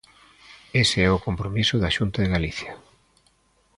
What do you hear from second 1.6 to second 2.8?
da Xunta de Galicia.